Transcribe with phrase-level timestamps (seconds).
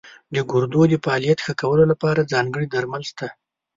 [0.35, 3.27] د ګردو د فعالیت ښه کولو لپاره ځانګړي درمل شته.